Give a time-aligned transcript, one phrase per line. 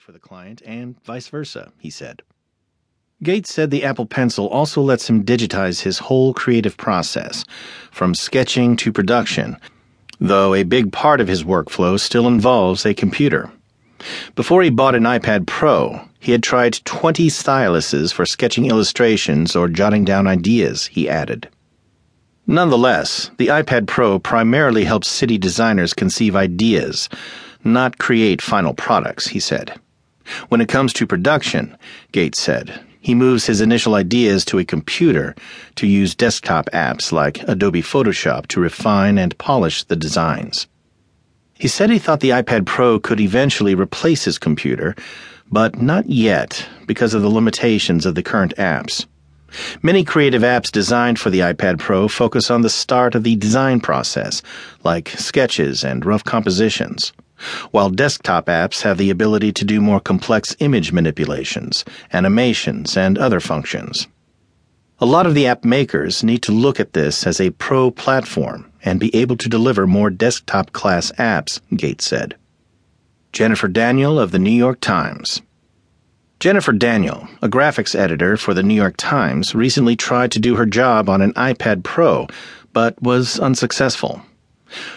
[0.00, 2.22] for the client and vice versa, he said.
[3.22, 7.44] Gates said the Apple Pencil also lets him digitize his whole creative process,
[7.90, 9.56] from sketching to production,
[10.20, 13.50] though a big part of his workflow still involves a computer.
[14.36, 19.66] Before he bought an iPad Pro, he had tried 20 styluses for sketching illustrations or
[19.66, 21.48] jotting down ideas, he added.
[22.46, 27.08] Nonetheless, the iPad Pro primarily helps city designers conceive ideas,
[27.64, 29.78] not create final products, he said.
[30.48, 31.76] When it comes to production,
[32.12, 35.34] Gates said, he moves his initial ideas to a computer
[35.76, 40.66] to use desktop apps like Adobe Photoshop to refine and polish the designs.
[41.54, 44.94] He said he thought the iPad Pro could eventually replace his computer,
[45.50, 49.06] but not yet because of the limitations of the current apps.
[49.82, 53.80] Many creative apps designed for the iPad Pro focus on the start of the design
[53.80, 54.42] process,
[54.84, 57.12] like sketches and rough compositions
[57.70, 63.40] while desktop apps have the ability to do more complex image manipulations, animations, and other
[63.40, 64.08] functions.
[65.00, 68.70] A lot of the app makers need to look at this as a pro platform
[68.84, 72.34] and be able to deliver more desktop class apps, Gates said.
[73.32, 75.40] Jennifer Daniel of the New York Times.
[76.40, 80.66] Jennifer Daniel, a graphics editor for the New York Times, recently tried to do her
[80.66, 82.26] job on an iPad Pro,
[82.72, 84.22] but was unsuccessful.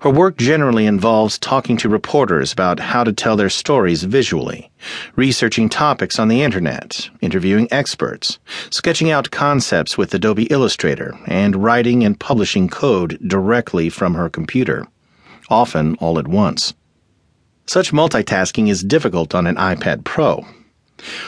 [0.00, 4.70] Her work generally involves talking to reporters about how to tell their stories visually,
[5.14, 8.38] researching topics on the internet, interviewing experts,
[8.70, 14.86] sketching out concepts with Adobe Illustrator, and writing and publishing code directly from her computer,
[15.48, 16.74] often all at once.
[17.66, 20.44] Such multitasking is difficult on an iPad Pro.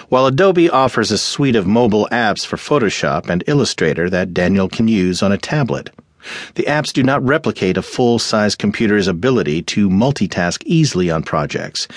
[0.09, 4.89] While Adobe offers a suite of mobile apps for Photoshop and Illustrator that Daniel can
[4.89, 5.91] use on a tablet,
[6.55, 11.89] the apps do not replicate a full size computer's ability to multitask easily on projects,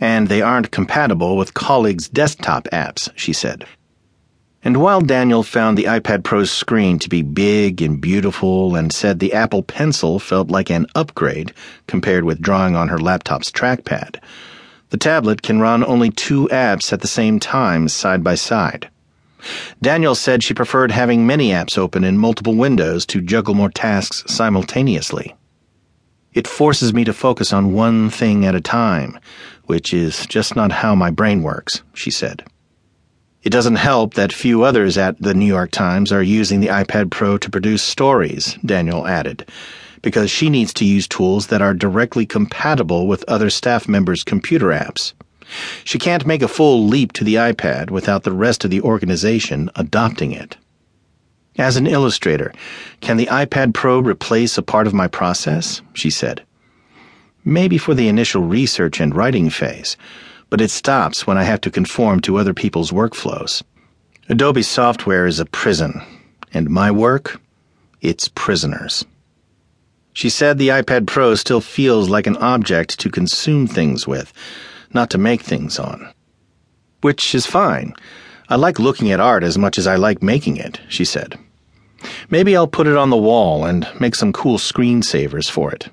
[0.00, 3.64] and they aren't compatible with colleagues' desktop apps, she said.
[4.64, 9.18] And while Daniel found the iPad Pro's screen to be big and beautiful and said
[9.18, 11.52] the Apple Pencil felt like an upgrade
[11.88, 14.22] compared with drawing on her laptop's trackpad,
[14.90, 18.88] the tablet can run only two apps at the same time side by side.
[19.80, 24.24] Daniel said she preferred having many apps open in multiple windows to juggle more tasks
[24.26, 25.34] simultaneously.
[26.32, 29.18] It forces me to focus on one thing at a time,
[29.66, 32.44] which is just not how my brain works, she said.
[33.42, 37.10] It doesn't help that few others at the New York Times are using the iPad
[37.10, 39.48] Pro to produce stories, Daniel added,
[40.00, 44.68] because she needs to use tools that are directly compatible with other staff members' computer
[44.68, 45.12] apps.
[45.84, 49.70] She can't make a full leap to the iPad without the rest of the organization
[49.74, 50.56] adopting it.
[51.58, 52.52] As an illustrator,
[53.00, 55.82] can the iPad Pro replace a part of my process?
[55.92, 56.42] She said.
[57.44, 59.96] Maybe for the initial research and writing phase,
[60.48, 63.62] but it stops when I have to conform to other people's workflows.
[64.28, 66.00] Adobe software is a prison,
[66.54, 67.40] and my work,
[68.00, 69.04] it's prisoners.
[70.14, 74.32] She said the iPad Pro still feels like an object to consume things with
[74.94, 76.12] not to make things on.
[77.00, 77.94] Which is fine.
[78.48, 81.38] I like looking at art as much as I like making it, she said.
[82.30, 85.88] Maybe I'll put it on the wall and make some cool screensavers for it.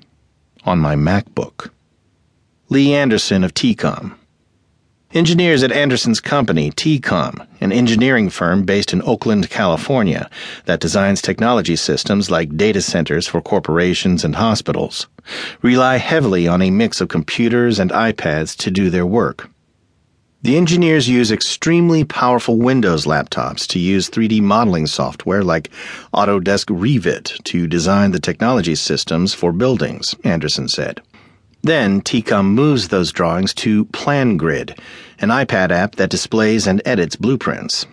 [0.64, 1.70] On my MacBook.
[2.68, 4.14] Lee Anderson of TEECOM.
[5.12, 10.30] Engineers at Anderson's company, TEECOM, an engineering firm based in Oakland, California,
[10.66, 15.08] that designs technology systems like data centers for corporations and hospitals,
[15.62, 19.50] rely heavily on a mix of computers and iPads to do their work.
[20.42, 25.70] The engineers use extremely powerful Windows laptops to use 3D modeling software like
[26.14, 31.02] Autodesk Revit to design the technology systems for buildings, Anderson said.
[31.62, 34.78] Then TEECOM moves those drawings to PlanGrid,
[35.18, 37.86] an iPad app that displays and edits blueprints.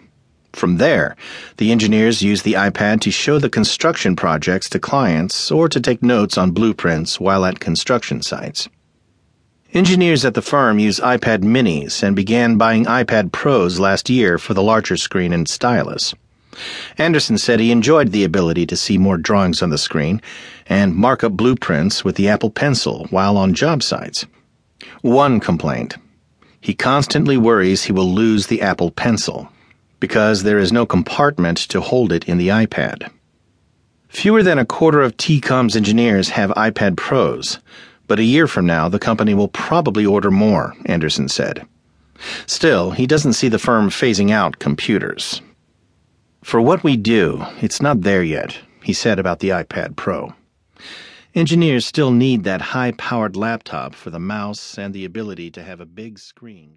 [0.54, 1.16] From there,
[1.58, 6.02] the engineers use the iPad to show the construction projects to clients or to take
[6.02, 8.70] notes on blueprints while at construction sites.
[9.74, 14.54] Engineers at the firm use iPad minis and began buying iPad Pros last year for
[14.54, 16.16] the larger screen and stylus.
[16.98, 20.22] Anderson said he enjoyed the ability to see more drawings on the screen
[20.68, 24.26] and mark up blueprints with the Apple Pencil while on job sites.
[25.02, 25.98] One complaint
[26.60, 29.50] he constantly worries he will lose the Apple Pencil
[30.00, 33.10] because there is no compartment to hold it in the iPad.
[34.10, 37.60] Fewer than a quarter of TEECOM's engineers have iPad Pros,
[38.08, 41.66] but a year from now the company will probably order more, Anderson said.
[42.46, 45.42] Still, he doesn't see the firm phasing out computers.
[46.48, 50.34] For what we do, it's not there yet, he said about the iPad Pro.
[51.36, 55.82] Engineers still need that high powered laptop for the mouse and the ability to have
[55.82, 56.76] a big screen.